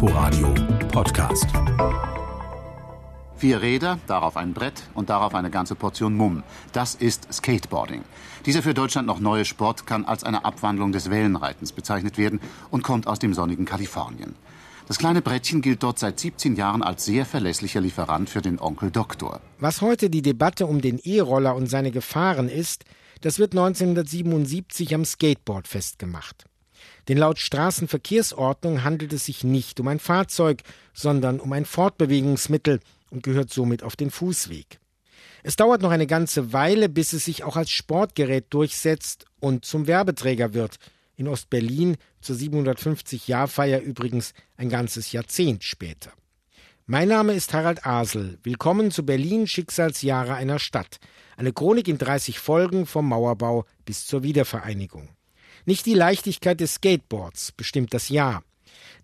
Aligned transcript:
Inforadio 0.00 0.54
Podcast. 0.92 1.46
Vier 3.36 3.60
Räder, 3.60 3.98
darauf 4.06 4.36
ein 4.36 4.54
Brett 4.54 4.84
und 4.94 5.10
darauf 5.10 5.34
eine 5.34 5.50
ganze 5.50 5.74
Portion 5.74 6.14
Mumm. 6.14 6.44
Das 6.72 6.94
ist 6.94 7.26
Skateboarding. 7.32 8.04
Dieser 8.46 8.62
für 8.62 8.74
Deutschland 8.74 9.08
noch 9.08 9.18
neue 9.18 9.44
Sport 9.44 9.88
kann 9.88 10.04
als 10.04 10.22
eine 10.22 10.44
Abwandlung 10.44 10.92
des 10.92 11.10
Wellenreitens 11.10 11.72
bezeichnet 11.72 12.16
werden 12.16 12.38
und 12.70 12.84
kommt 12.84 13.08
aus 13.08 13.18
dem 13.18 13.34
sonnigen 13.34 13.64
Kalifornien. 13.64 14.36
Das 14.86 14.98
kleine 14.98 15.20
Brettchen 15.20 15.62
gilt 15.62 15.82
dort 15.82 15.98
seit 15.98 16.20
17 16.20 16.54
Jahren 16.54 16.84
als 16.84 17.04
sehr 17.04 17.26
verlässlicher 17.26 17.80
Lieferant 17.80 18.30
für 18.30 18.40
den 18.40 18.60
Onkel 18.60 18.92
Doktor. 18.92 19.40
Was 19.58 19.82
heute 19.82 20.10
die 20.10 20.22
Debatte 20.22 20.68
um 20.68 20.80
den 20.80 21.00
E-Roller 21.02 21.56
und 21.56 21.68
seine 21.68 21.90
Gefahren 21.90 22.48
ist, 22.48 22.84
das 23.22 23.40
wird 23.40 23.50
1977 23.50 24.94
am 24.94 25.04
Skateboard 25.04 25.66
festgemacht. 25.66 26.47
Denn 27.08 27.18
laut 27.18 27.38
Straßenverkehrsordnung 27.38 28.84
handelt 28.84 29.12
es 29.12 29.26
sich 29.26 29.44
nicht 29.44 29.80
um 29.80 29.88
ein 29.88 29.98
Fahrzeug, 30.00 30.62
sondern 30.92 31.40
um 31.40 31.52
ein 31.52 31.64
Fortbewegungsmittel 31.64 32.80
und 33.10 33.22
gehört 33.22 33.50
somit 33.50 33.82
auf 33.82 33.96
den 33.96 34.10
Fußweg. 34.10 34.78
Es 35.42 35.56
dauert 35.56 35.82
noch 35.82 35.90
eine 35.90 36.06
ganze 36.06 36.52
Weile, 36.52 36.88
bis 36.88 37.12
es 37.12 37.24
sich 37.24 37.44
auch 37.44 37.56
als 37.56 37.70
Sportgerät 37.70 38.46
durchsetzt 38.50 39.24
und 39.40 39.64
zum 39.64 39.86
Werbeträger 39.86 40.52
wird. 40.52 40.78
In 41.16 41.28
Ostberlin 41.28 41.96
zur 42.20 42.36
750-Jahr-Feier 42.36 43.80
übrigens 43.80 44.34
ein 44.56 44.68
ganzes 44.68 45.12
Jahrzehnt 45.12 45.64
später. 45.64 46.12
Mein 46.86 47.08
Name 47.08 47.34
ist 47.34 47.52
Harald 47.52 47.84
Asel. 47.84 48.38
Willkommen 48.42 48.90
zu 48.90 49.04
Berlin 49.04 49.46
Schicksalsjahre 49.46 50.34
einer 50.34 50.58
Stadt. 50.58 51.00
Eine 51.36 51.52
Chronik 51.52 51.86
in 51.86 51.98
30 51.98 52.38
Folgen 52.38 52.86
vom 52.86 53.08
Mauerbau 53.08 53.66
bis 53.84 54.06
zur 54.06 54.22
Wiedervereinigung. 54.22 55.10
Nicht 55.66 55.86
die 55.86 55.94
Leichtigkeit 55.94 56.60
des 56.60 56.74
Skateboards 56.74 57.52
bestimmt 57.52 57.94
das 57.94 58.08
Jahr. 58.08 58.42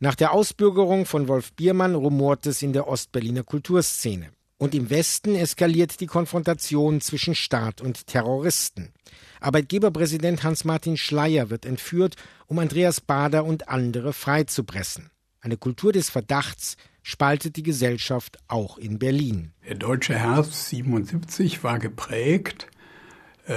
Nach 0.01 0.15
der 0.15 0.33
Ausbürgerung 0.33 1.07
von 1.07 1.29
Wolf 1.29 1.53
Biermann 1.53 1.95
rumort 1.95 2.47
es 2.47 2.63
in 2.63 2.73
der 2.73 2.89
Ostberliner 2.89 3.43
Kulturszene. 3.43 4.31
Und 4.57 4.75
im 4.75 4.89
Westen 4.89 5.35
eskaliert 5.35 6.01
die 6.01 6.07
Konfrontation 6.07 7.01
zwischen 7.01 7.35
Staat 7.35 7.81
und 7.81 8.07
Terroristen. 8.07 8.93
Arbeitgeberpräsident 9.41 10.43
Hans-Martin 10.43 10.97
Schleyer 10.97 11.51
wird 11.51 11.67
entführt, 11.67 12.17
um 12.47 12.59
Andreas 12.59 13.01
Bader 13.01 13.45
und 13.45 13.69
andere 13.69 14.13
freizupressen. 14.13 15.11
Eine 15.41 15.57
Kultur 15.57 15.93
des 15.93 16.09
Verdachts 16.09 16.77
spaltet 17.03 17.57
die 17.57 17.63
Gesellschaft 17.63 18.39
auch 18.49 18.79
in 18.79 18.99
Berlin. 18.99 19.53
Der 19.69 19.75
deutsche 19.75 20.15
Herbst 20.15 20.71
77 20.71 21.63
war 21.63 21.79
geprägt 21.79 22.69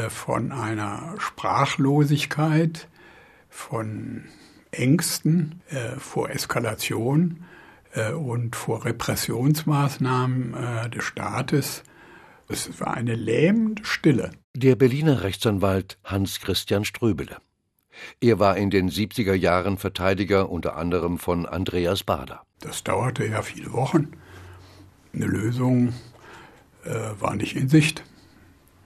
von 0.10 0.52
einer 0.52 1.16
Sprachlosigkeit, 1.18 2.90
von 3.50 4.26
Ängsten 4.72 5.62
äh, 5.70 5.98
vor 5.98 6.30
Eskalation 6.30 7.44
äh, 7.94 8.12
und 8.12 8.56
vor 8.56 8.86
Repressionsmaßnahmen 8.86 10.54
äh, 10.54 10.90
des 10.90 11.04
Staates. 11.04 11.84
Es 12.48 12.80
war 12.80 12.94
eine 12.94 13.16
lähmende 13.16 13.84
Stille. 13.86 14.32
Der 14.56 14.76
Berliner 14.76 15.24
Rechtsanwalt 15.24 15.98
Hans-Christian 16.04 16.86
Ströbele. 16.86 17.38
Er 18.22 18.40
war 18.40 18.58
in 18.58 18.70
den 18.70 18.90
70er 18.90 19.34
Jahren 19.34 19.78
Verteidiger 19.78 20.50
unter 20.50 20.78
anderem 20.78 21.18
von 21.18 21.46
Andreas 21.46 22.04
Bader. 22.04 22.44
Das 22.60 22.84
dauerte 22.84 23.26
ja 23.26 23.42
viele 23.42 23.74
Wochen. 23.74 24.12
Eine 25.14 25.26
Lösung 25.26 25.94
äh, 26.86 26.92
war 27.20 27.36
nicht 27.36 27.56
in 27.56 27.70
Sicht. 27.70 28.04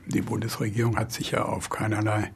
Die 0.05 0.21
Bundesregierung 0.21 0.97
hat 0.97 1.11
sich 1.11 1.31
ja 1.31 1.45
auf 1.45 1.69
keinerlei 1.69 2.31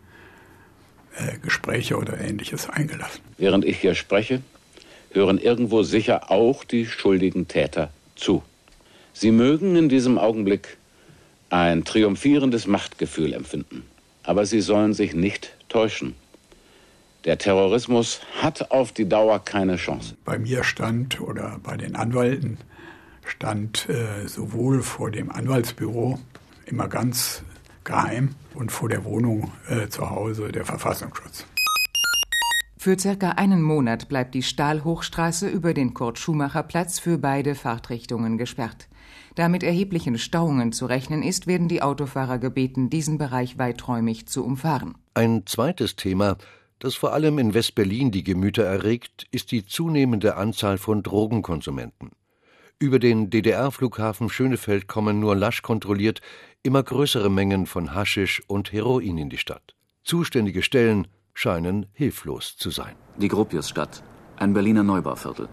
äh, 1.18 1.38
Gespräche 1.40 1.98
oder 1.98 2.20
ähnliches 2.20 2.70
eingelassen. 2.70 3.22
Während 3.38 3.66
ich 3.66 3.80
hier 3.80 3.96
spreche, 3.96 4.42
hören 5.12 5.38
irgendwo 5.38 5.84
sicher 5.84 6.32
auch 6.32 6.64
die 6.64 6.86
schuldigen 6.86 7.48
Täter 7.48 7.90
zu. 8.16 8.44
Sie 9.14 9.32
mögen 9.32 9.76
in 9.76 9.90
diesem 9.90 10.18
Augenblick 10.18 10.78
ein 11.50 11.86
triumphierendes 11.86 12.68
Machtgefühl 12.68 13.34
empfinden, 13.34 13.84
aber 14.24 14.46
sie 14.46 14.62
sollen 14.62 14.94
sich 14.94 15.14
nicht 15.14 15.56
täuschen. 15.70 16.16
Der 17.24 17.38
Terrorismus 17.38 18.20
hat 18.42 18.72
auf 18.72 18.92
die 18.92 19.08
Dauer 19.08 19.44
keine 19.44 19.78
Chance. 19.78 20.16
Bei 20.26 20.38
mir 20.38 20.64
stand 20.64 21.22
oder 21.22 21.60
bei 21.64 21.78
den 21.78 21.96
Anwälten 21.96 22.58
stand 23.26 23.90
äh, 23.90 24.28
sowohl 24.28 24.84
vor 24.84 25.10
dem 25.10 25.32
Anwaltsbüro 25.32 26.20
immer 26.66 26.88
ganz 26.88 27.44
geheim 27.86 28.36
und 28.54 28.72
vor 28.72 28.90
der 28.90 29.06
Wohnung 29.06 29.52
äh, 29.70 29.88
zu 29.88 30.10
Hause 30.10 30.52
der 30.52 30.66
Verfassungsschutz. 30.66 31.46
Für 32.78 33.00
circa 33.00 33.32
einen 33.32 33.64
Monat 33.64 34.10
bleibt 34.10 34.36
die 34.36 34.44
Stahlhochstraße 34.44 35.48
über 35.48 35.74
den 35.74 35.94
Kurt-Schumacher-Platz 35.94 37.00
für 37.00 37.18
beide 37.18 37.56
Fahrtrichtungen 37.56 38.38
gesperrt. 38.38 38.88
Da 39.34 39.50
mit 39.50 39.64
erheblichen 39.64 40.18
Stauungen 40.18 40.72
zu 40.72 40.86
rechnen 40.86 41.24
ist, 41.24 41.48
werden 41.48 41.68
die 41.68 41.82
Autofahrer 41.82 42.38
gebeten, 42.38 42.90
diesen 42.90 43.18
Bereich 43.18 43.58
weiträumig 43.58 44.28
zu 44.28 44.46
umfahren. 44.46 44.96
Ein 45.14 45.46
zweites 45.46 45.96
Thema, 45.96 46.38
das 46.80 46.96
vor 46.96 47.14
allem 47.14 47.40
in 47.40 47.54
West-Berlin 47.54 48.12
die 48.12 48.24
Gemüter 48.24 48.64
erregt, 48.64 49.26
ist 49.32 49.52
die 49.52 49.66
zunehmende 49.66 50.36
Anzahl 50.36 50.78
von 50.78 51.02
Drogenkonsumenten. 51.02 52.12
Über 52.78 53.00
den 53.00 53.30
DDR-Flughafen 53.30 54.30
Schönefeld 54.30 54.88
kommen 54.88 55.22
nur 55.22 55.34
lasch 55.34 55.62
kontrolliert 55.62 56.20
immer 56.62 56.84
größere 56.84 57.30
Mengen 57.30 57.68
von 57.68 57.96
Haschisch 57.96 58.44
und 58.48 58.74
Heroin 58.74 59.18
in 59.18 59.30
die 59.30 59.38
Stadt. 59.38 59.76
Zuständige 60.04 60.62
Stellen 60.62 61.08
scheinen 61.34 61.86
hilflos 61.94 62.58
zu 62.58 62.72
sein. 62.72 62.96
Die 63.18 63.30
Gropiusstadt, 63.30 64.04
ein 64.36 64.54
Berliner 64.54 64.84
Neubauviertel. 64.84 65.48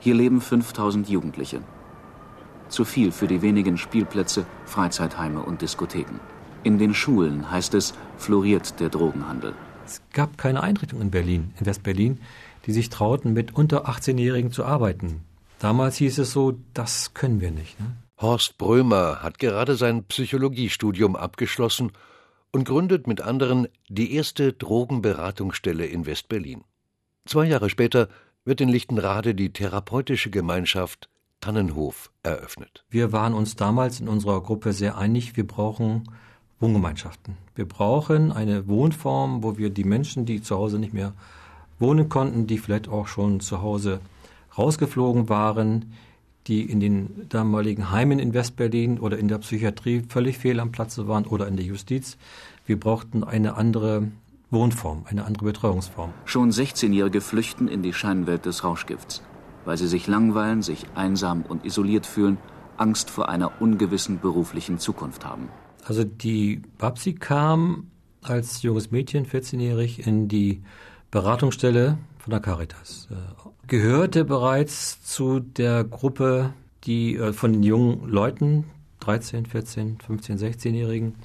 Hier 0.00 0.14
leben 0.14 0.40
5000 0.40 1.08
Jugendliche. 1.08 1.60
Zu 2.68 2.84
viel 2.84 3.12
für 3.12 3.28
die 3.28 3.40
wenigen 3.40 3.78
Spielplätze, 3.78 4.46
Freizeitheime 4.64 5.40
und 5.40 5.62
Diskotheken. 5.62 6.18
In 6.64 6.78
den 6.78 6.92
Schulen, 6.92 7.52
heißt 7.52 7.74
es, 7.74 7.94
floriert 8.16 8.80
der 8.80 8.88
Drogenhandel. 8.88 9.54
Es 9.86 10.02
gab 10.12 10.38
keine 10.38 10.62
Einrichtung 10.62 11.00
in 11.00 11.12
Berlin, 11.12 11.54
in 11.60 11.66
West-Berlin, 11.66 12.20
die 12.66 12.72
sich 12.72 12.90
trauten, 12.90 13.32
mit 13.32 13.54
unter 13.54 13.88
18-Jährigen 13.88 14.50
zu 14.50 14.64
arbeiten. 14.64 15.24
Damals 15.60 15.98
hieß 15.98 16.18
es 16.18 16.32
so, 16.32 16.54
das 16.72 17.12
können 17.12 17.42
wir 17.42 17.50
nicht. 17.50 17.78
Ne? 17.78 17.94
Horst 18.18 18.56
Brömer 18.56 19.22
hat 19.22 19.38
gerade 19.38 19.76
sein 19.76 20.04
Psychologiestudium 20.04 21.16
abgeschlossen 21.16 21.92
und 22.50 22.64
gründet 22.64 23.06
mit 23.06 23.20
anderen 23.20 23.68
die 23.88 24.14
erste 24.14 24.54
Drogenberatungsstelle 24.54 25.84
in 25.84 26.06
West-Berlin. 26.06 26.64
Zwei 27.26 27.44
Jahre 27.44 27.68
später 27.68 28.08
wird 28.46 28.62
in 28.62 28.70
Lichtenrade 28.70 29.34
die 29.34 29.52
therapeutische 29.52 30.30
Gemeinschaft 30.30 31.10
Tannenhof 31.40 32.10
eröffnet. 32.22 32.84
Wir 32.88 33.12
waren 33.12 33.34
uns 33.34 33.54
damals 33.54 34.00
in 34.00 34.08
unserer 34.08 34.42
Gruppe 34.42 34.72
sehr 34.72 34.96
einig, 34.96 35.36
wir 35.36 35.46
brauchen 35.46 36.10
Wohngemeinschaften. 36.58 37.36
Wir 37.54 37.68
brauchen 37.68 38.32
eine 38.32 38.66
Wohnform, 38.66 39.42
wo 39.42 39.58
wir 39.58 39.68
die 39.68 39.84
Menschen, 39.84 40.24
die 40.24 40.40
zu 40.40 40.56
Hause 40.56 40.78
nicht 40.78 40.94
mehr 40.94 41.12
wohnen 41.78 42.08
konnten, 42.08 42.46
die 42.46 42.56
vielleicht 42.56 42.88
auch 42.88 43.08
schon 43.08 43.40
zu 43.40 43.60
Hause 43.60 44.00
rausgeflogen 44.56 45.28
waren, 45.28 45.92
die 46.46 46.62
in 46.62 46.80
den 46.80 47.28
damaligen 47.28 47.90
Heimen 47.90 48.18
in 48.18 48.34
Westberlin 48.34 48.98
oder 48.98 49.18
in 49.18 49.28
der 49.28 49.38
Psychiatrie 49.38 50.02
völlig 50.08 50.38
fehl 50.38 50.58
am 50.60 50.72
Platze 50.72 51.06
waren 51.06 51.26
oder 51.26 51.46
in 51.46 51.56
der 51.56 51.64
Justiz. 51.64 52.16
Wir 52.66 52.78
brauchten 52.78 53.24
eine 53.24 53.56
andere 53.56 54.08
Wohnform, 54.50 55.04
eine 55.06 55.24
andere 55.24 55.44
Betreuungsform. 55.44 56.12
Schon 56.24 56.50
16-Jährige 56.50 57.20
flüchten 57.20 57.68
in 57.68 57.82
die 57.82 57.92
Scheinwelt 57.92 58.46
des 58.46 58.64
Rauschgifts, 58.64 59.22
weil 59.64 59.76
sie 59.76 59.86
sich 59.86 60.06
langweilen, 60.06 60.62
sich 60.62 60.86
einsam 60.94 61.42
und 61.42 61.64
isoliert 61.64 62.06
fühlen, 62.06 62.38
Angst 62.76 63.10
vor 63.10 63.28
einer 63.28 63.60
ungewissen 63.60 64.18
beruflichen 64.18 64.78
Zukunft 64.78 65.24
haben. 65.24 65.48
Also 65.84 66.04
die 66.04 66.62
Babsi 66.78 67.14
kam 67.14 67.90
als 68.22 68.62
junges 68.62 68.90
Mädchen, 68.90 69.26
14-jährig, 69.26 70.06
in 70.06 70.28
die 70.28 70.62
Beratungsstelle 71.10 71.98
von 72.18 72.30
der 72.30 72.38
Caritas, 72.38 73.08
äh, 73.10 73.14
gehörte 73.66 74.24
bereits 74.24 75.02
zu 75.02 75.40
der 75.40 75.82
Gruppe, 75.82 76.52
die 76.84 77.16
äh, 77.16 77.32
von 77.32 77.52
den 77.52 77.64
jungen 77.64 78.08
Leuten, 78.08 78.64
13, 79.00 79.46
14, 79.46 79.98
15, 80.06 80.38
16-Jährigen, 80.38 81.16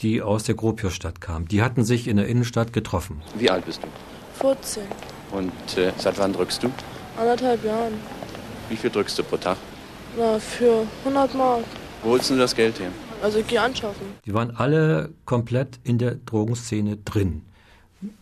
die 0.00 0.20
aus 0.20 0.44
der 0.44 0.54
Gropiusstadt 0.54 1.22
kamen. 1.22 1.48
Die 1.48 1.62
hatten 1.62 1.82
sich 1.84 2.08
in 2.08 2.18
der 2.18 2.26
Innenstadt 2.26 2.74
getroffen. 2.74 3.22
Wie 3.38 3.48
alt 3.48 3.64
bist 3.64 3.82
du? 3.82 3.88
14. 4.44 4.82
Und 5.30 5.78
äh, 5.78 5.92
seit 5.96 6.18
wann 6.18 6.34
drückst 6.34 6.64
du? 6.64 6.70
Anderthalb 7.18 7.64
Jahren. 7.64 7.94
Wie 8.68 8.76
viel 8.76 8.90
drückst 8.90 9.18
du 9.18 9.22
pro 9.22 9.38
Tag? 9.38 9.56
Na, 10.18 10.38
für 10.38 10.86
100 11.04 11.34
Mark. 11.34 11.64
Wo 12.02 12.10
holst 12.10 12.28
du 12.28 12.36
das 12.36 12.54
Geld 12.54 12.78
her? 12.80 12.90
Also 13.22 13.38
ich 13.38 13.46
gehe 13.46 13.62
anschaffen. 13.62 14.08
Die 14.26 14.34
waren 14.34 14.54
alle 14.56 15.10
komplett 15.24 15.78
in 15.84 15.96
der 15.96 16.16
Drogenszene 16.16 16.98
drin. 16.98 17.42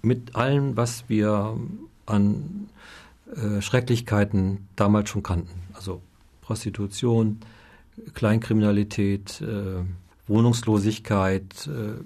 Mit 0.02 0.36
allem, 0.36 0.76
was 0.76 1.04
wir 1.08 1.56
an 2.06 2.68
äh, 3.34 3.60
Schrecklichkeiten 3.60 4.68
damals 4.76 5.08
schon 5.10 5.22
kannten. 5.22 5.62
Also 5.72 6.02
Prostitution, 6.40 7.40
Kleinkriminalität, 8.14 9.40
äh, 9.40 9.84
Wohnungslosigkeit, 10.26 11.68
äh, 11.68 12.02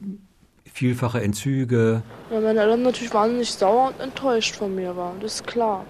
vielfache 0.75 1.23
Entzüge. 1.23 2.03
Ja, 2.33 2.41
meine 2.41 2.61
Eltern 2.61 2.83
natürlich 2.83 3.15
wahnsinnig 3.15 3.53
sauer 3.53 3.93
und 3.95 4.01
enttäuscht 4.01 4.57
von 4.57 4.75
mir 4.75 4.97
waren, 4.97 5.21
das 5.21 5.37
ist 5.37 5.47
klar. 5.47 5.85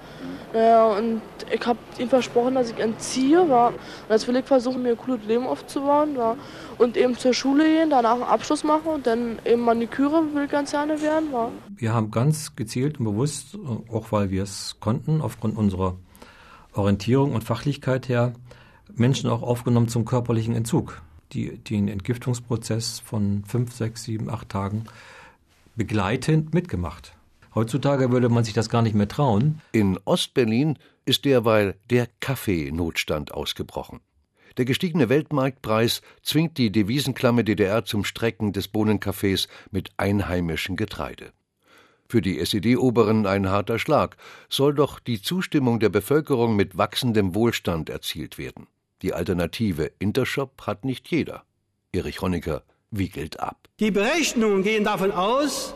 Naja, 0.53 0.85
und 0.85 1.23
ich 1.51 1.67
habe 1.67 1.79
ihnen 1.99 2.11
versprochen, 2.11 2.55
dass 2.55 2.71
ich 2.71 2.79
entziehe, 2.79 3.49
war. 3.49 3.69
Und 3.69 3.79
jetzt 4.11 4.29
will 4.29 4.37
ich 4.37 4.45
versuchen, 4.45 4.83
mir 4.83 4.91
ein 4.91 4.99
cooles 4.99 5.25
Leben 5.27 5.47
aufzubauen, 5.47 6.19
war. 6.19 6.37
Und 6.77 6.99
eben 6.99 7.17
zur 7.17 7.33
Schule 7.33 7.65
gehen, 7.65 7.89
danach 7.89 8.13
einen 8.13 8.25
Abschluss 8.25 8.63
machen 8.63 8.89
und 8.89 9.07
dann 9.07 9.39
eben 9.47 9.63
Maniküre 9.63 10.23
will 10.35 10.45
ich 10.45 10.51
ganz 10.51 10.73
gerne 10.73 11.01
werden, 11.01 11.33
war. 11.33 11.51
Wir 11.75 11.95
haben 11.95 12.11
ganz 12.11 12.55
gezielt 12.55 12.99
und 12.99 13.07
bewusst, 13.07 13.57
auch 13.91 14.13
weil 14.13 14.31
wir 14.31 14.43
es 14.43 14.77
konnten, 14.81 15.23
aufgrund 15.23 15.57
unserer 15.57 15.97
Orientierung 16.75 17.33
und 17.33 17.43
Fachlichkeit 17.43 18.11
her, 18.11 18.35
Menschen 18.95 19.31
auch 19.31 19.43
aufgenommen 19.43 19.89
zum 19.89 20.05
körperlichen 20.05 20.55
Entzug 20.55 21.01
die 21.35 21.59
den 21.59 21.89
Entgiftungsprozess 21.89 23.01
von 23.01 23.45
fünf, 23.47 23.75
sechs, 23.75 24.05
sieben, 24.05 24.31
acht 24.31 24.49
Tagen 24.49 24.85
begleitend 25.77 26.55
mitgemacht. 26.55 27.13
Heutzutage 27.55 28.11
würde 28.11 28.29
man 28.29 28.45
sich 28.45 28.55
das 28.55 28.69
gar 28.69 28.83
nicht 28.83 28.95
mehr 28.95 29.09
trauen. 29.09 29.61
In 29.73 29.99
Ostberlin 30.05 30.79
ist 31.05 31.25
derweil 31.25 31.77
der 31.91 32.09
Kaffeenotstand 32.21 33.33
ausgebrochen. 33.33 34.01
Der 34.57 34.65
gestiegene 34.65 35.09
Weltmarktpreis 35.09 36.01
zwingt 36.23 36.59
die 36.59 36.71
devisenklamme 36.71 37.43
DDR 37.43 37.85
zum 37.85 38.05
Strecken 38.05 38.53
des 38.53 38.69
Bohnenkaffees 38.69 39.49
mit 39.71 39.91
einheimischem 39.97 40.77
Getreide. 40.77 41.33
Für 42.09 42.21
die 42.21 42.39
SED-Oberen 42.39 43.27
ein 43.27 43.49
harter 43.49 43.79
Schlag, 43.79 44.17
soll 44.49 44.75
doch 44.75 45.01
die 45.01 45.21
Zustimmung 45.21 45.81
der 45.81 45.89
Bevölkerung 45.89 46.55
mit 46.55 46.77
wachsendem 46.77 47.35
Wohlstand 47.35 47.91
erzielt 47.91 48.39
werden. 48.39 48.69
Die 49.03 49.13
Alternative 49.13 49.91
Intershop 49.99 50.67
hat 50.67 50.85
nicht 50.85 51.09
jeder. 51.09 51.45
Erich 51.93 52.21
Honecker 52.21 52.63
wiegelt 52.91 53.41
ab. 53.41 53.69
Die 53.81 53.91
Berechnungen 53.91 54.63
gehen 54.63 54.85
davon 54.85 55.13
aus, 55.13 55.75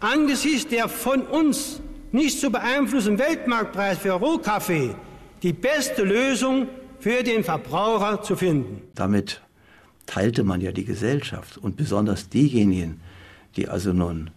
angesichts 0.00 0.68
der 0.70 0.88
von 0.88 1.22
uns 1.22 1.80
nicht 2.12 2.40
zu 2.40 2.50
beeinflussenden 2.50 3.18
Weltmarktpreis 3.18 3.98
für 3.98 4.12
Rohkaffee 4.12 4.94
die 5.42 5.52
beste 5.52 6.02
Lösung 6.02 6.68
für 7.00 7.22
den 7.22 7.44
Verbraucher 7.44 8.22
zu 8.22 8.36
finden. 8.36 8.82
Damit 8.94 9.40
teilte 10.06 10.42
man 10.42 10.60
ja 10.60 10.72
die 10.72 10.84
Gesellschaft 10.84 11.58
und 11.58 11.76
besonders 11.76 12.28
diejenigen, 12.28 13.00
die 13.56 13.68
also 13.68 13.92
nun 13.92 14.30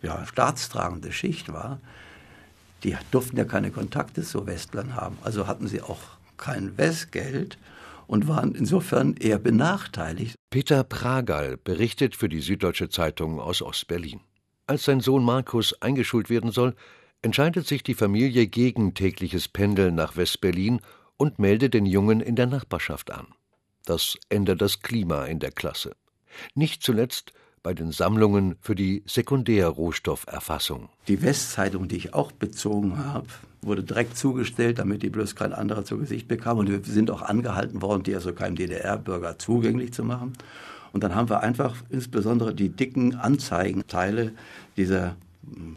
ja, 0.00 0.24
staatstragende 0.26 1.12
Schicht 1.12 1.52
war, 1.52 1.80
die 2.84 2.96
durften 3.10 3.36
ja 3.36 3.44
keine 3.44 3.70
Kontakte 3.70 4.22
zu 4.22 4.46
Westlern 4.46 4.94
haben. 4.94 5.18
Also 5.22 5.46
hatten 5.46 5.66
sie 5.66 5.82
auch 5.82 5.98
kein 6.38 6.78
Westgeld 6.78 7.58
und 8.06 8.26
waren 8.26 8.54
insofern 8.54 9.14
eher 9.14 9.38
benachteiligt. 9.38 10.34
Peter 10.50 10.82
Pragal 10.82 11.58
berichtet 11.58 12.16
für 12.16 12.28
die 12.28 12.40
Süddeutsche 12.40 12.88
Zeitung 12.88 13.38
aus 13.38 13.60
Ostberlin. 13.60 14.20
Als 14.66 14.84
sein 14.84 15.00
Sohn 15.00 15.24
Markus 15.24 15.80
eingeschult 15.82 16.30
werden 16.30 16.50
soll, 16.50 16.74
entscheidet 17.22 17.66
sich 17.66 17.82
die 17.82 17.94
Familie 17.94 18.46
gegen 18.46 18.94
tägliches 18.94 19.48
Pendeln 19.48 19.94
nach 19.94 20.16
Westberlin 20.16 20.80
und 21.16 21.38
meldet 21.38 21.74
den 21.74 21.86
Jungen 21.86 22.20
in 22.20 22.36
der 22.36 22.46
Nachbarschaft 22.46 23.10
an. 23.10 23.26
Das 23.84 24.16
ändert 24.28 24.60
das 24.60 24.80
Klima 24.80 25.24
in 25.24 25.38
der 25.38 25.50
Klasse. 25.50 25.96
Nicht 26.54 26.82
zuletzt 26.82 27.32
bei 27.62 27.74
den 27.74 27.92
Sammlungen 27.92 28.56
für 28.60 28.74
die 28.74 29.02
Sekundärrohstofferfassung. 29.06 30.88
Die 31.08 31.22
Westzeitung, 31.22 31.88
die 31.88 31.96
ich 31.96 32.14
auch 32.14 32.32
bezogen 32.32 32.98
habe, 32.98 33.26
wurde 33.62 33.82
direkt 33.82 34.16
zugestellt, 34.16 34.78
damit 34.78 35.02
die 35.02 35.10
bloß 35.10 35.34
kein 35.34 35.52
anderer 35.52 35.84
zu 35.84 35.98
Gesicht 35.98 36.28
bekam. 36.28 36.58
Und 36.58 36.68
wir 36.68 36.80
sind 36.84 37.10
auch 37.10 37.22
angehalten 37.22 37.82
worden, 37.82 38.02
die 38.02 38.14
also 38.14 38.32
keinem 38.32 38.56
DDR-Bürger 38.56 39.38
zugänglich 39.38 39.92
zu 39.92 40.04
machen. 40.04 40.34
Und 40.92 41.04
dann 41.04 41.14
haben 41.14 41.28
wir 41.28 41.40
einfach 41.40 41.76
insbesondere 41.90 42.54
die 42.54 42.70
dicken 42.70 43.14
Anzeigenteile 43.14 44.32
dieser 44.76 45.16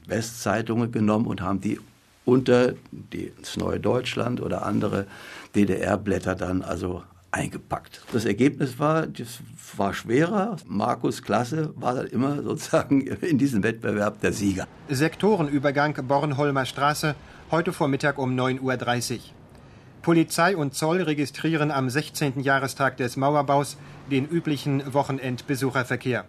Westzeitungen 0.07 0.91
genommen 0.91 1.25
und 1.25 1.41
haben 1.41 1.61
die 1.61 1.79
unter 2.25 2.73
das 3.39 3.57
Neue 3.57 3.79
Deutschland 3.79 4.41
oder 4.41 4.65
andere 4.65 5.07
DDR-Blätter 5.55 6.35
dann 6.35 6.61
also 6.61 7.03
eingepackt. 7.31 8.01
Das 8.11 8.25
Ergebnis 8.25 8.77
war, 8.79 9.07
das 9.07 9.39
war 9.75 9.93
schwerer. 9.93 10.57
Markus 10.65 11.21
Klasse 11.21 11.73
war 11.75 11.95
dann 11.95 12.07
immer 12.07 12.41
sozusagen 12.43 13.01
in 13.21 13.37
diesem 13.37 13.63
Wettbewerb 13.63 14.21
der 14.21 14.33
Sieger. 14.33 14.67
Sektorenübergang 14.89 15.95
Bornholmer 16.07 16.65
Straße, 16.65 17.15
heute 17.49 17.73
Vormittag 17.73 18.17
um 18.17 18.35
9.30 18.35 19.13
Uhr. 19.13 19.19
Polizei 20.01 20.57
und 20.57 20.73
Zoll 20.73 21.01
registrieren 21.03 21.69
am 21.69 21.89
16. 21.89 22.39
Jahrestag 22.41 22.97
des 22.97 23.17
Mauerbaus 23.17 23.77
den 24.09 24.27
üblichen 24.27 24.93
Wochenendbesucherverkehr. 24.93 26.25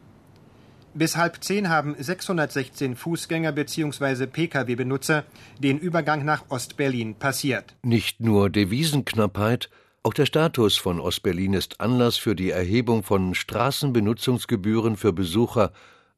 Bis 0.94 1.16
halb 1.16 1.42
zehn 1.42 1.70
haben 1.70 1.94
616 1.98 2.96
Fußgänger 2.96 3.52
bzw. 3.52 4.26
Pkw-Benutzer 4.26 5.24
den 5.58 5.78
Übergang 5.78 6.22
nach 6.22 6.44
Ostberlin 6.50 7.14
passiert. 7.14 7.76
Nicht 7.82 8.20
nur 8.20 8.50
Devisenknappheit, 8.50 9.70
auch 10.04 10.14
der 10.14 10.26
Status 10.26 10.76
von 10.76 10.98
Ostberlin 10.98 11.54
ist 11.54 11.80
Anlass 11.80 12.16
für 12.16 12.34
die 12.34 12.50
Erhebung 12.50 13.04
von 13.04 13.36
Straßenbenutzungsgebühren 13.36 14.96
für 14.96 15.12
Besucher 15.12 15.72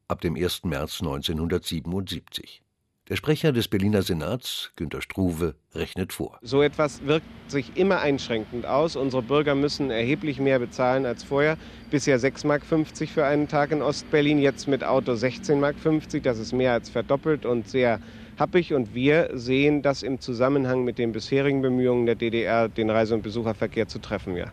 ab 0.09 0.23
dem 0.23 0.37
1. 0.37 0.65
März 0.65 1.01
1977. 1.03 2.63
Der 3.11 3.17
Sprecher 3.17 3.53
des 3.53 3.69
Berliner 3.69 4.01
Senats, 4.01 4.73
Günter 4.77 5.03
Struve, 5.03 5.57
rechnet 5.75 6.15
vor. 6.15 6.39
So 6.41 6.63
etwas 6.63 7.05
wirkt 7.05 7.27
sich 7.49 7.77
immer 7.77 8.01
einschränkend 8.01 8.65
aus. 8.65 8.97
Unsere 8.97 9.23
Bürger 9.23 9.55
müssen 9.55 9.91
erheblich 9.91 10.41
mehr 10.41 10.59
bezahlen 10.59 11.05
als 11.05 11.23
vorher. 11.23 11.59
Bisher 11.91 12.19
6,50 12.19 12.47
Mark 12.47 12.65
für 13.11 13.27
einen 13.27 13.49
Tag 13.49 13.73
in 13.73 13.83
Ostberlin, 13.83 14.39
jetzt 14.39 14.67
mit 14.67 14.83
Auto 14.83 15.13
16,50 15.13 15.57
Mark. 15.57 15.75
Das 16.23 16.39
ist 16.39 16.55
mehr 16.55 16.73
als 16.73 16.89
verdoppelt 16.89 17.45
und 17.45 17.69
sehr 17.69 18.01
happig. 18.39 18.75
Und 18.75 18.95
wir 18.95 19.31
sehen 19.35 19.83
das 19.83 20.03
im 20.03 20.21
Zusammenhang 20.21 20.85
mit 20.85 20.99
den 20.99 21.13
bisherigen 21.13 21.63
Bemühungen 21.63 22.07
der 22.07 22.15
DDR, 22.15 22.69
den 22.69 22.91
Reise- 22.91 23.15
und 23.15 23.23
Besucherverkehr 23.23 23.89
zu 23.89 23.99
treffen. 23.99 24.37
Ja. 24.37 24.53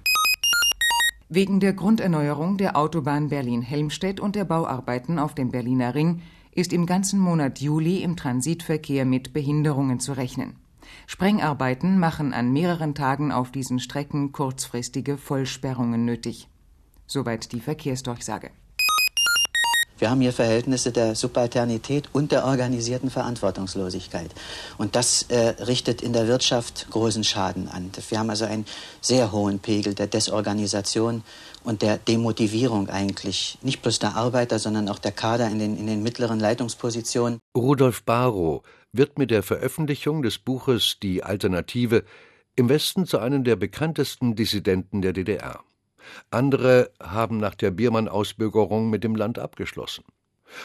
Wegen 1.29 1.59
der 1.59 1.73
Grunderneuerung 1.73 2.57
der 2.57 2.75
Autobahn 2.75 3.29
Berlin-Helmstedt 3.29 4.19
und 4.19 4.35
der 4.35 4.43
Bauarbeiten 4.43 5.17
auf 5.17 5.33
dem 5.33 5.51
Berliner 5.51 5.95
Ring 5.95 6.21
ist 6.53 6.73
im 6.73 6.85
ganzen 6.85 7.19
Monat 7.19 7.59
Juli 7.59 8.03
im 8.03 8.17
Transitverkehr 8.17 9.05
mit 9.05 9.31
Behinderungen 9.31 9.99
zu 9.99 10.11
rechnen. 10.13 10.57
Sprengarbeiten 11.07 11.99
machen 11.99 12.33
an 12.33 12.51
mehreren 12.51 12.95
Tagen 12.95 13.31
auf 13.31 13.51
diesen 13.51 13.79
Strecken 13.79 14.31
kurzfristige 14.33 15.17
Vollsperrungen 15.17 16.03
nötig. 16.03 16.49
Soweit 17.07 17.51
die 17.53 17.61
Verkehrsdurchsage. 17.61 18.51
Wir 20.01 20.09
haben 20.09 20.21
hier 20.21 20.33
Verhältnisse 20.33 20.91
der 20.91 21.13
Subalternität 21.13 22.09
und 22.11 22.31
der 22.31 22.45
organisierten 22.45 23.11
Verantwortungslosigkeit. 23.11 24.31
Und 24.79 24.95
das 24.95 25.27
äh, 25.29 25.49
richtet 25.63 26.01
in 26.01 26.11
der 26.11 26.27
Wirtschaft 26.27 26.87
großen 26.89 27.23
Schaden 27.23 27.67
an. 27.67 27.91
Wir 28.09 28.17
haben 28.17 28.31
also 28.31 28.45
einen 28.45 28.65
sehr 28.99 29.31
hohen 29.31 29.59
Pegel 29.59 29.93
der 29.93 30.07
Desorganisation 30.07 31.21
und 31.63 31.83
der 31.83 31.99
Demotivierung 31.99 32.89
eigentlich. 32.89 33.59
Nicht 33.61 33.83
bloß 33.83 33.99
der 33.99 34.15
Arbeiter, 34.15 34.57
sondern 34.57 34.89
auch 34.89 34.97
der 34.97 35.11
Kader 35.11 35.47
in 35.49 35.59
den, 35.59 35.77
in 35.77 35.85
den 35.85 36.01
mittleren 36.01 36.39
Leitungspositionen. 36.39 37.37
Rudolf 37.55 38.01
Barrow 38.01 38.63
wird 38.91 39.19
mit 39.19 39.29
der 39.29 39.43
Veröffentlichung 39.43 40.23
des 40.23 40.39
Buches 40.39 40.97
Die 41.03 41.21
Alternative 41.21 42.05
im 42.55 42.69
Westen 42.69 43.05
zu 43.05 43.19
einem 43.19 43.43
der 43.43 43.55
bekanntesten 43.55 44.35
Dissidenten 44.35 45.03
der 45.03 45.13
DDR. 45.13 45.63
Andere 46.29 46.91
haben 47.01 47.37
nach 47.37 47.55
der 47.55 47.71
Biermann-Ausbürgerung 47.71 48.89
mit 48.89 49.03
dem 49.03 49.15
Land 49.15 49.39
abgeschlossen. 49.39 50.03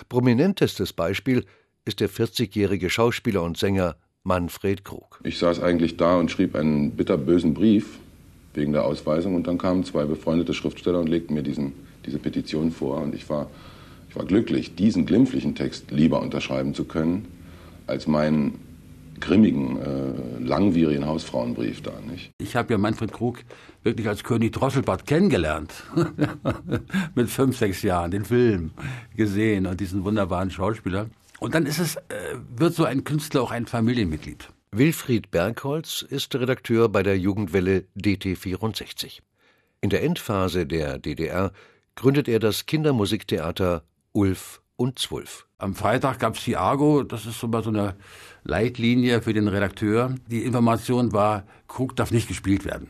Prominentestes 0.08 0.92
Beispiel 0.92 1.44
ist 1.84 2.00
der 2.00 2.10
40-jährige 2.10 2.90
Schauspieler 2.90 3.42
und 3.42 3.56
Sänger 3.56 3.96
Manfred 4.24 4.84
Krug. 4.84 5.20
Ich 5.22 5.38
saß 5.38 5.60
eigentlich 5.60 5.96
da 5.96 6.18
und 6.18 6.30
schrieb 6.30 6.56
einen 6.56 6.90
bitterbösen 6.90 7.54
Brief 7.54 7.98
wegen 8.54 8.72
der 8.72 8.84
Ausweisung 8.84 9.36
und 9.36 9.46
dann 9.46 9.58
kamen 9.58 9.84
zwei 9.84 10.04
befreundete 10.04 10.52
Schriftsteller 10.52 10.98
und 10.98 11.08
legten 11.08 11.34
mir 11.34 11.42
diesen, 11.42 11.74
diese 12.04 12.18
Petition 12.18 12.72
vor 12.72 13.00
und 13.00 13.14
ich 13.14 13.28
war, 13.30 13.48
ich 14.08 14.16
war 14.16 14.24
glücklich, 14.24 14.74
diesen 14.74 15.06
glimpflichen 15.06 15.54
Text 15.54 15.92
lieber 15.92 16.20
unterschreiben 16.20 16.74
zu 16.74 16.84
können, 16.86 17.28
als 17.86 18.08
meinen 18.08 18.65
grimmigen, 19.20 19.78
äh, 19.80 20.38
langwierigen 20.42 21.06
Hausfrauenbrief 21.06 21.82
da. 21.82 21.92
Nicht? 22.00 22.30
Ich 22.38 22.56
habe 22.56 22.72
ja 22.72 22.78
Manfred 22.78 23.12
Krug 23.12 23.38
wirklich 23.82 24.08
als 24.08 24.24
König 24.24 24.52
Drosselbart 24.52 25.06
kennengelernt. 25.06 25.72
Mit 27.14 27.30
fünf, 27.30 27.56
sechs 27.56 27.82
Jahren, 27.82 28.10
den 28.10 28.24
Film 28.24 28.72
gesehen 29.16 29.66
und 29.66 29.80
diesen 29.80 30.04
wunderbaren 30.04 30.50
Schauspieler. 30.50 31.06
Und 31.38 31.54
dann 31.54 31.66
ist 31.66 31.78
es, 31.78 31.96
äh, 31.96 32.00
wird 32.56 32.74
so 32.74 32.84
ein 32.84 33.04
Künstler 33.04 33.42
auch 33.42 33.50
ein 33.50 33.66
Familienmitglied. 33.66 34.48
Wilfried 34.72 35.30
Bergholz 35.30 36.02
ist 36.02 36.34
Redakteur 36.34 36.88
bei 36.88 37.02
der 37.02 37.18
Jugendwelle 37.18 37.84
DT64. 37.96 39.20
In 39.80 39.90
der 39.90 40.02
Endphase 40.02 40.66
der 40.66 40.98
DDR 40.98 41.52
gründet 41.94 42.28
er 42.28 42.40
das 42.40 42.66
Kindermusiktheater 42.66 43.84
Ulf 44.12 44.60
und 44.76 44.98
Zwulf. 44.98 45.46
Am 45.58 45.74
Freitag 45.74 46.18
gab 46.18 46.36
es 46.36 46.54
Argo, 46.54 47.02
das 47.02 47.26
ist 47.26 47.40
so 47.40 47.48
mal 47.48 47.62
so 47.62 47.70
eine 47.70 47.94
Leitlinie 48.44 49.22
für 49.22 49.32
den 49.32 49.48
Redakteur. 49.48 50.14
Die 50.30 50.44
Information 50.44 51.12
war, 51.12 51.44
Krug 51.68 51.96
darf 51.96 52.10
nicht 52.10 52.28
gespielt 52.28 52.64
werden. 52.64 52.88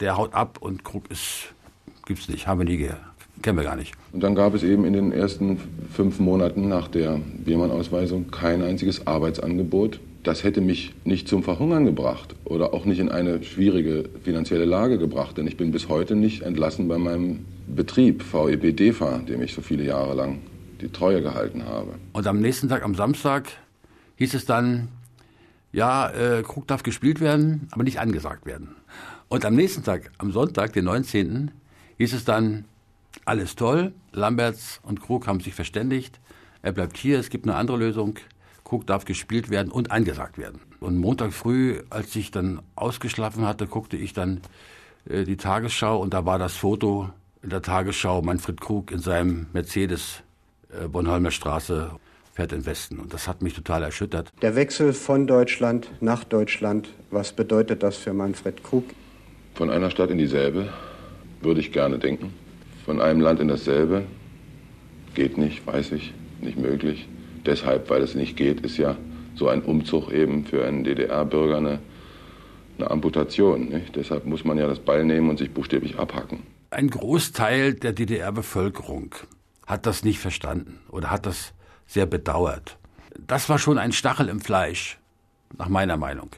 Der 0.00 0.16
haut 0.16 0.34
ab 0.34 0.58
und 0.60 0.84
Krug 0.84 1.10
ist, 1.10 1.54
gibt's 2.06 2.28
nicht, 2.28 2.46
haben 2.46 2.60
wir 2.60 2.66
nie 2.66 2.90
kennen 3.42 3.58
wir 3.58 3.64
gar 3.64 3.76
nicht. 3.76 3.92
Und 4.12 4.22
dann 4.22 4.34
gab 4.34 4.54
es 4.54 4.62
eben 4.62 4.84
in 4.84 4.92
den 4.92 5.12
ersten 5.12 5.58
fünf 5.92 6.18
Monaten 6.18 6.68
nach 6.68 6.88
der 6.88 7.20
Biermann-Ausweisung 7.44 8.30
kein 8.30 8.62
einziges 8.62 9.06
Arbeitsangebot. 9.06 10.00
Das 10.22 10.42
hätte 10.42 10.60
mich 10.60 10.94
nicht 11.04 11.28
zum 11.28 11.42
Verhungern 11.42 11.84
gebracht 11.84 12.34
oder 12.44 12.74
auch 12.74 12.84
nicht 12.84 12.98
in 12.98 13.08
eine 13.08 13.42
schwierige 13.44 14.08
finanzielle 14.24 14.64
Lage 14.64 14.98
gebracht, 14.98 15.38
denn 15.38 15.46
ich 15.46 15.56
bin 15.56 15.70
bis 15.70 15.88
heute 15.88 16.16
nicht 16.16 16.42
entlassen 16.42 16.88
bei 16.88 16.98
meinem 16.98 17.44
Betrieb, 17.68 18.24
VEB 18.24 18.76
DEFA, 18.76 19.18
dem 19.18 19.42
ich 19.42 19.52
so 19.52 19.60
viele 19.60 19.84
Jahre 19.84 20.14
lang 20.14 20.38
die 20.86 20.92
Treue 20.92 21.22
gehalten 21.22 21.64
habe. 21.64 21.94
Und 22.12 22.26
am 22.26 22.40
nächsten 22.40 22.68
Tag, 22.68 22.82
am 22.82 22.94
Samstag, 22.94 23.48
hieß 24.16 24.34
es 24.34 24.44
dann, 24.44 24.88
ja, 25.72 26.08
äh, 26.10 26.42
Krug 26.42 26.66
darf 26.66 26.82
gespielt 26.82 27.20
werden, 27.20 27.68
aber 27.72 27.82
nicht 27.84 28.00
angesagt 28.00 28.46
werden. 28.46 28.76
Und 29.28 29.44
am 29.44 29.54
nächsten 29.54 29.82
Tag, 29.82 30.10
am 30.18 30.32
Sonntag, 30.32 30.72
den 30.72 30.84
19., 30.84 31.50
hieß 31.98 32.12
es 32.12 32.24
dann, 32.24 32.64
alles 33.24 33.56
toll, 33.56 33.92
Lamberts 34.12 34.80
und 34.82 35.00
Krug 35.00 35.26
haben 35.26 35.40
sich 35.40 35.54
verständigt, 35.54 36.20
er 36.62 36.72
bleibt 36.72 36.96
hier, 36.96 37.18
es 37.18 37.30
gibt 37.30 37.46
eine 37.46 37.56
andere 37.56 37.76
Lösung, 37.76 38.18
Krug 38.64 38.86
darf 38.86 39.04
gespielt 39.04 39.50
werden 39.50 39.70
und 39.70 39.90
angesagt 39.90 40.38
werden. 40.38 40.60
Und 40.80 40.98
Montag 40.98 41.32
früh, 41.32 41.80
als 41.90 42.14
ich 42.16 42.30
dann 42.30 42.60
ausgeschlafen 42.74 43.46
hatte, 43.46 43.66
guckte 43.66 43.96
ich 43.96 44.12
dann 44.12 44.40
äh, 45.08 45.24
die 45.24 45.36
Tagesschau 45.36 46.00
und 46.00 46.14
da 46.14 46.26
war 46.26 46.38
das 46.38 46.54
Foto 46.54 47.10
in 47.42 47.50
der 47.50 47.62
Tagesschau 47.62 48.22
Manfred 48.22 48.60
Krug 48.60 48.90
in 48.90 48.98
seinem 48.98 49.46
Mercedes 49.52 50.22
Bornholmer 50.90 51.30
Straße 51.30 51.90
fährt 52.36 52.52
in 52.52 52.66
Westen. 52.66 52.98
Und 52.98 53.14
das 53.14 53.26
hat 53.26 53.42
mich 53.42 53.54
total 53.54 53.82
erschüttert. 53.82 54.30
Der 54.42 54.54
Wechsel 54.56 54.92
von 54.92 55.26
Deutschland 55.26 55.90
nach 56.00 56.22
Deutschland, 56.22 56.88
was 57.10 57.32
bedeutet 57.32 57.82
das 57.82 57.96
für 57.96 58.12
Manfred 58.12 58.62
Krug? 58.62 58.84
Von 59.54 59.70
einer 59.70 59.90
Stadt 59.90 60.10
in 60.10 60.18
dieselbe 60.18 60.68
würde 61.40 61.60
ich 61.60 61.72
gerne 61.72 61.98
denken. 61.98 62.34
Von 62.84 63.00
einem 63.00 63.20
Land 63.20 63.40
in 63.40 63.48
dasselbe 63.48 64.04
geht 65.14 65.38
nicht, 65.38 65.66
weiß 65.66 65.92
ich, 65.92 66.12
nicht 66.42 66.58
möglich. 66.58 67.08
Deshalb, 67.46 67.88
weil 67.88 68.02
es 68.02 68.14
nicht 68.14 68.36
geht, 68.36 68.60
ist 68.60 68.76
ja 68.76 68.96
so 69.34 69.48
ein 69.48 69.62
Umzug 69.62 70.12
eben 70.12 70.44
für 70.44 70.66
einen 70.66 70.84
DDR-Bürger 70.84 71.56
eine, 71.56 71.78
eine 72.78 72.90
Amputation. 72.90 73.70
Nicht? 73.70 73.96
Deshalb 73.96 74.26
muss 74.26 74.44
man 74.44 74.58
ja 74.58 74.66
das 74.66 74.78
Beil 74.78 75.04
nehmen 75.04 75.30
und 75.30 75.38
sich 75.38 75.50
buchstäblich 75.50 75.98
abhacken. 75.98 76.40
Ein 76.70 76.90
Großteil 76.90 77.74
der 77.74 77.92
DDR-Bevölkerung 77.92 79.14
hat 79.66 79.86
das 79.86 80.04
nicht 80.04 80.18
verstanden 80.18 80.80
oder 80.88 81.10
hat 81.10 81.26
das 81.26 81.52
sehr 81.86 82.06
bedauert. 82.06 82.78
Das 83.18 83.48
war 83.48 83.58
schon 83.58 83.78
ein 83.78 83.92
Stachel 83.92 84.28
im 84.28 84.40
Fleisch, 84.40 84.98
nach 85.56 85.68
meiner 85.68 85.96
Meinung. 85.96 86.30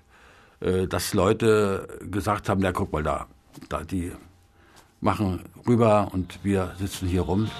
Äh, 0.61 0.87
dass 0.87 1.15
Leute 1.15 2.01
gesagt 2.11 2.49
haben, 2.49 2.63
ja 2.63 2.73
guck 2.73 2.93
mal 2.93 3.03
da, 3.03 3.27
da 3.69 3.85
die 3.85 4.13
machen 5.01 5.45
rüber 5.67 6.09
und 6.13 6.41
wir 6.43 6.75
sitzen 6.79 7.09
hier 7.09 7.23
rum. 7.23 7.51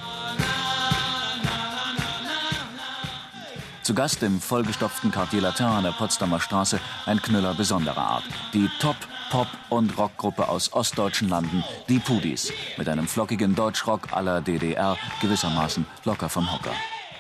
Zu 3.83 3.95
Gast 3.95 4.23
im 4.23 4.41
vollgestopften 4.41 5.11
Quartier 5.11 5.41
Latin 5.41 5.67
an 5.67 5.85
der 5.85 5.93
Potsdamer 5.93 6.41
Straße 6.41 6.79
ein 7.07 7.23
Knüller 7.23 7.55
besonderer 7.55 7.97
Art. 7.97 8.25
Die 8.53 8.69
Top 8.81 8.97
Pop- 9.31 9.47
und 9.69 9.99
Rockgruppe 9.99 10.49
aus 10.49 10.73
ostdeutschen 10.73 11.29
Landen, 11.29 11.63
die 11.89 11.99
Pudis, 11.99 12.53
mit 12.77 12.89
einem 12.89 13.07
flockigen 13.07 13.55
Deutschrock 13.55 14.13
aller 14.13 14.41
DDR, 14.41 14.97
gewissermaßen 15.21 15.87
locker 16.05 16.29
vom 16.29 16.53
Hocker. 16.53 16.73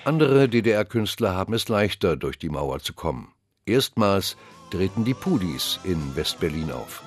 Andere 0.04 0.48
DDR-Künstler 0.48 1.34
haben 1.34 1.52
es 1.52 1.68
leichter, 1.68 2.16
durch 2.16 2.38
die 2.38 2.48
Mauer 2.48 2.80
zu 2.80 2.94
kommen. 2.94 3.32
Erstmals 3.66 4.36
treten 4.70 5.04
die 5.04 5.14
Pudis 5.14 5.78
in 5.84 6.16
West-Berlin 6.16 6.72
auf. 6.72 7.02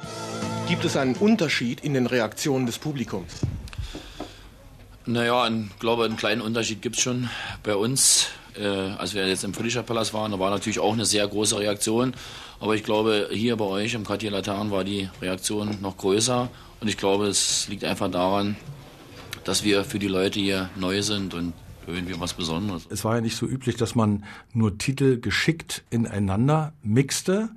Gibt 0.68 0.86
es 0.86 0.96
einen 0.96 1.16
Unterschied 1.16 1.82
in 1.82 1.94
den 1.94 2.06
Reaktionen 2.06 2.66
des 2.66 2.78
Publikums? 2.78 3.42
Naja, 5.06 5.48
ich 5.48 5.80
glaube, 5.80 6.06
einen 6.06 6.16
kleinen 6.16 6.42
Unterschied 6.42 6.82
gibt 6.82 6.98
es 6.98 7.02
schon. 7.02 7.30
Bei 7.64 7.76
uns, 7.76 8.28
als 8.60 9.14
wir 9.14 9.28
jetzt 9.28 9.44
im 9.44 9.54
Friedricher 9.54 9.84
Palast 9.84 10.14
waren, 10.14 10.32
da 10.32 10.40
war 10.40 10.50
natürlich 10.50 10.80
auch 10.80 10.94
eine 10.94 11.06
sehr 11.06 11.28
große 11.28 11.60
Reaktion. 11.60 12.14
Aber 12.60 12.76
ich 12.76 12.84
glaube, 12.84 13.30
hier 13.32 13.56
bei 13.56 13.66
euch 13.66 13.94
im 13.94 14.04
Quartier 14.04 14.32
Latan 14.32 14.72
war 14.72 14.84
die 14.84 15.10
Reaktion 15.22 15.78
noch 15.82 15.98
größer. 15.98 16.50
Und 16.80 16.88
ich 16.88 16.98
glaube, 16.98 17.28
es 17.28 17.68
liegt 17.68 17.84
einfach 17.84 18.10
daran, 18.10 18.56
dass 19.44 19.64
wir 19.64 19.84
für 19.84 20.00
die 20.00 20.08
Leute 20.08 20.40
hier 20.40 20.70
neu 20.76 21.02
sind 21.02 21.34
und 21.34 21.54
irgendwie 21.88 22.20
was 22.20 22.34
Besonderes. 22.34 22.88
Es 22.90 23.04
war 23.04 23.16
ja 23.16 23.22
nicht 23.22 23.36
so 23.36 23.46
üblich, 23.46 23.76
dass 23.76 23.96
man 23.96 24.24
nur 24.54 24.78
Titel 24.78 25.20
geschickt 25.20 25.84
ineinander 25.90 26.74
mixte, 26.84 27.50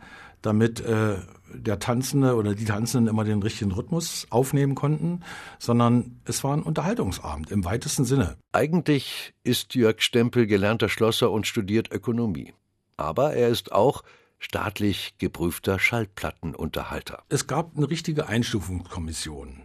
damit 0.42 0.80
äh, 0.80 1.16
der 1.54 1.78
Tanzende 1.78 2.36
oder 2.36 2.54
die 2.54 2.64
Tanzenden 2.64 3.08
immer 3.08 3.24
den 3.24 3.42
richtigen 3.42 3.72
Rhythmus 3.72 4.26
aufnehmen 4.30 4.74
konnten, 4.74 5.20
sondern 5.58 6.20
es 6.24 6.44
war 6.44 6.56
ein 6.56 6.62
Unterhaltungsabend 6.62 7.50
im 7.50 7.64
weitesten 7.64 8.04
Sinne. 8.04 8.36
Eigentlich 8.52 9.34
ist 9.42 9.74
Jörg 9.74 10.00
Stempel 10.00 10.46
gelernter 10.46 10.88
Schlosser 10.88 11.30
und 11.30 11.46
studiert 11.46 11.92
Ökonomie. 11.92 12.54
Aber 12.96 13.34
er 13.34 13.48
ist 13.48 13.72
auch 13.72 14.02
staatlich 14.38 15.14
geprüfter 15.18 15.78
Schallplattenunterhalter. 15.78 17.22
Es 17.28 17.46
gab 17.46 17.76
eine 17.76 17.88
richtige 17.88 18.26
Einstufungskommission. 18.28 19.62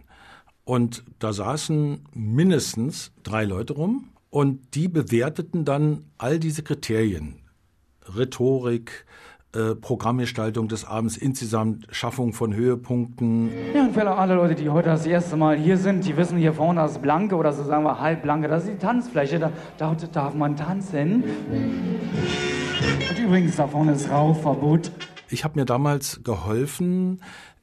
Und 0.64 1.04
da 1.18 1.32
saßen 1.32 2.04
mindestens 2.14 3.12
drei 3.22 3.44
Leute 3.44 3.74
rum 3.74 4.10
und 4.30 4.74
die 4.74 4.88
bewerteten 4.88 5.64
dann 5.64 6.04
all 6.16 6.38
diese 6.38 6.62
Kriterien. 6.62 7.40
Rhetorik, 8.16 9.04
äh, 9.52 9.74
Programmgestaltung 9.74 10.68
des 10.68 10.84
Abends 10.84 11.16
insgesamt, 11.16 11.86
Schaffung 11.90 12.32
von 12.32 12.54
Höhepunkten. 12.54 13.50
Ja, 13.74 13.82
und 13.82 13.94
für 13.94 14.08
alle 14.08 14.34
Leute, 14.36 14.54
die 14.54 14.70
heute 14.70 14.90
das 14.90 15.06
erste 15.06 15.36
Mal 15.36 15.56
hier 15.56 15.76
sind, 15.76 16.06
die 16.06 16.16
wissen 16.16 16.38
hier 16.38 16.52
vorne 16.52 16.80
das 16.80 17.00
Blanke 17.00 17.34
oder 17.34 17.52
so 17.52 17.64
sagen 17.64 17.82
wir 17.82 18.00
halbblanke, 18.00 18.46
das 18.46 18.64
ist 18.64 18.74
die 18.74 18.78
Tanzfläche, 18.78 19.40
da, 19.40 19.50
da 19.76 19.96
darf 20.12 20.34
man 20.34 20.56
tanzen. 20.56 21.24
Und 23.10 23.18
übrigens, 23.18 23.56
da 23.56 23.66
vorne 23.66 23.92
ist 23.92 24.08
Rauchverbot. 24.08 24.92
Ich 25.28 25.42
habe 25.42 25.58
mir 25.58 25.64
damals 25.64 26.22
geholfen, 26.22 27.20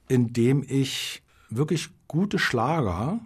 indem 0.09 0.65
ich 0.67 1.21
wirklich 1.49 1.89
gute 2.07 2.37
Schlager 2.37 3.19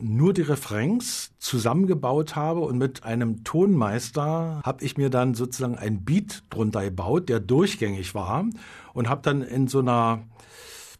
nur 0.00 0.32
die 0.32 0.42
Refrains 0.42 1.32
zusammengebaut 1.38 2.36
habe 2.36 2.60
und 2.60 2.78
mit 2.78 3.04
einem 3.04 3.44
Tonmeister 3.44 4.60
habe 4.64 4.84
ich 4.84 4.96
mir 4.96 5.10
dann 5.10 5.34
sozusagen 5.34 5.76
ein 5.76 6.04
Beat 6.04 6.42
drunter 6.50 6.84
gebaut, 6.84 7.28
der 7.28 7.40
durchgängig 7.40 8.14
war 8.14 8.46
und 8.92 9.08
habe 9.08 9.22
dann 9.22 9.42
in 9.42 9.68
so 9.68 9.80
einer 9.80 10.24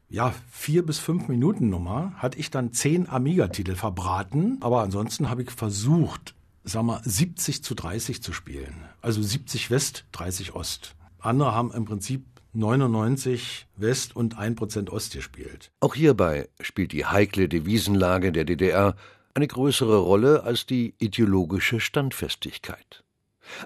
ja, 0.08 0.32
vier 0.50 0.86
bis 0.86 0.98
fünf 0.98 1.28
Minuten 1.28 1.70
Nummer 1.70 2.12
hatte 2.16 2.38
ich 2.38 2.50
dann 2.50 2.72
zehn 2.72 3.08
Amiga-Titel 3.08 3.74
verbraten, 3.74 4.58
aber 4.60 4.82
ansonsten 4.82 5.28
habe 5.28 5.42
ich 5.42 5.50
versucht, 5.50 6.34
sag 6.62 6.84
mal, 6.84 7.00
70 7.04 7.64
zu 7.64 7.74
30 7.74 8.22
zu 8.22 8.32
spielen. 8.32 8.84
Also 9.00 9.22
70 9.22 9.70
West, 9.70 10.04
30 10.12 10.54
Ost. 10.54 10.94
Andere 11.18 11.52
haben 11.52 11.72
im 11.72 11.84
Prinzip 11.84 12.24
99 12.54 13.66
West 13.76 14.14
und 14.14 14.38
1% 14.38 14.90
Ost 14.90 15.12
gespielt. 15.12 15.70
Auch 15.80 15.94
hierbei 15.94 16.48
spielt 16.60 16.92
die 16.92 17.04
heikle 17.04 17.48
Devisenlage 17.48 18.32
der 18.32 18.44
DDR 18.44 18.96
eine 19.34 19.48
größere 19.48 19.98
Rolle 19.98 20.44
als 20.44 20.64
die 20.64 20.94
ideologische 20.98 21.80
Standfestigkeit. 21.80 23.04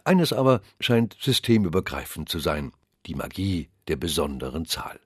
Eines 0.05 0.33
aber 0.33 0.63
scheint 0.81 1.17
systemübergreifend 1.21 2.29
zu 2.29 2.39
sein, 2.39 2.73
die 3.07 3.15
Magie 3.15 3.69
der 3.87 3.97
besonderen 3.97 4.65
Zahl. 4.65 4.99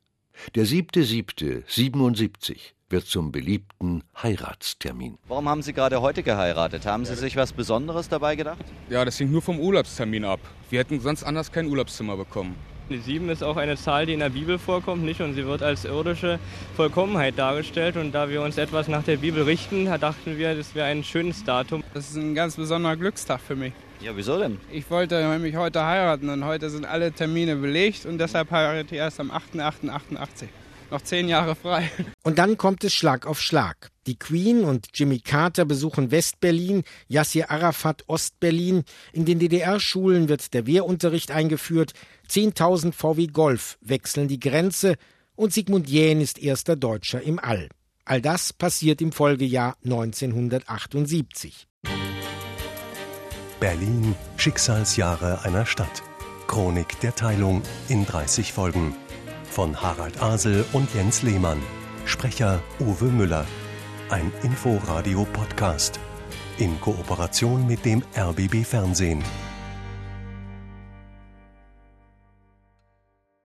Der 0.54 0.64
siebte 0.64 1.04
siebte 1.04 1.62
77 1.66 2.74
wird 2.88 3.06
zum 3.06 3.32
beliebten 3.32 4.04
Heiratstermin. 4.22 5.18
Warum 5.26 5.48
haben 5.48 5.62
Sie 5.62 5.72
gerade 5.72 6.00
heute 6.00 6.22
geheiratet? 6.22 6.86
Haben 6.86 7.04
Sie 7.04 7.14
sich 7.16 7.36
was 7.36 7.52
Besonderes 7.52 8.08
dabei 8.08 8.36
gedacht? 8.36 8.64
Ja, 8.90 9.04
das 9.04 9.18
hängt 9.18 9.32
nur 9.32 9.42
vom 9.42 9.58
Urlaubstermin 9.58 10.24
ab. 10.24 10.40
Wir 10.70 10.80
hätten 10.80 11.00
sonst 11.00 11.24
anders 11.24 11.50
kein 11.50 11.66
Urlaubszimmer 11.66 12.16
bekommen. 12.16 12.54
Die 12.90 12.98
7 12.98 13.28
ist 13.30 13.42
auch 13.42 13.56
eine 13.56 13.76
Zahl, 13.76 14.06
die 14.06 14.12
in 14.12 14.20
der 14.20 14.28
Bibel 14.28 14.58
vorkommt, 14.58 15.02
nicht? 15.02 15.20
Und 15.20 15.34
sie 15.34 15.46
wird 15.46 15.62
als 15.62 15.84
irdische 15.84 16.38
Vollkommenheit 16.76 17.38
dargestellt. 17.38 17.96
Und 17.96 18.12
da 18.12 18.28
wir 18.28 18.42
uns 18.42 18.58
etwas 18.58 18.88
nach 18.88 19.02
der 19.02 19.16
Bibel 19.16 19.44
richten, 19.44 19.86
dachten 19.86 20.36
wir, 20.36 20.54
das 20.54 20.74
wäre 20.74 20.88
ein 20.88 21.02
schönes 21.04 21.44
Datum. 21.44 21.82
Das 21.94 22.10
ist 22.10 22.16
ein 22.16 22.34
ganz 22.34 22.56
besonderer 22.56 22.96
Glückstag 22.96 23.40
für 23.40 23.56
mich. 23.56 23.72
Ja, 24.00 24.10
wieso 24.14 24.38
denn? 24.38 24.58
Ich 24.70 24.90
wollte 24.90 25.22
nämlich 25.26 25.56
heute 25.56 25.84
heiraten 25.84 26.28
und 26.28 26.44
heute 26.44 26.68
sind 26.70 26.84
alle 26.84 27.12
Termine 27.12 27.56
belegt 27.56 28.04
und 28.04 28.18
deshalb 28.18 28.50
heirate 28.50 28.94
ich 28.94 29.00
erst 29.00 29.20
am 29.20 29.30
8.8.88 29.30 30.48
noch 30.92 31.02
zehn 31.02 31.28
Jahre 31.28 31.56
frei. 31.56 31.90
Und 32.22 32.38
dann 32.38 32.56
kommt 32.56 32.84
es 32.84 32.94
Schlag 32.94 33.26
auf 33.26 33.40
Schlag. 33.40 33.90
Die 34.06 34.18
Queen 34.18 34.64
und 34.64 34.88
Jimmy 34.94 35.18
Carter 35.18 35.64
besuchen 35.64 36.10
Westberlin, 36.10 36.84
Yassir 37.08 37.50
Arafat 37.50 38.04
Ostberlin. 38.08 38.84
In 39.12 39.24
den 39.24 39.38
DDR-Schulen 39.40 40.28
wird 40.28 40.54
der 40.54 40.66
Wehrunterricht 40.66 41.30
eingeführt. 41.30 41.92
10.000 42.28 42.92
VW 42.92 43.26
Golf 43.26 43.78
wechseln 43.80 44.28
die 44.28 44.40
Grenze 44.40 44.96
und 45.34 45.52
Sigmund 45.52 45.88
Jähn 45.88 46.20
ist 46.20 46.38
erster 46.38 46.76
Deutscher 46.76 47.22
im 47.22 47.38
All. 47.38 47.68
All 48.04 48.20
das 48.20 48.52
passiert 48.52 49.00
im 49.00 49.12
Folgejahr 49.12 49.76
1978. 49.84 51.66
Berlin, 53.60 54.14
Schicksalsjahre 54.36 55.42
einer 55.44 55.66
Stadt. 55.66 56.02
Chronik 56.48 56.98
der 57.00 57.14
Teilung 57.14 57.62
in 57.88 58.04
30 58.04 58.52
Folgen 58.52 58.94
von 59.52 59.80
Harald 59.80 60.20
Asel 60.22 60.64
und 60.72 60.92
Jens 60.94 61.22
Lehmann. 61.22 61.60
Sprecher 62.06 62.62
Uwe 62.80 63.04
Müller. 63.04 63.46
Ein 64.08 64.32
Inforadio-Podcast. 64.42 66.00
in 66.58 66.80
Kooperation 66.80 67.66
mit 67.66 67.84
dem 67.84 68.02
RBB 68.16 68.64
Fernsehen. 68.64 69.22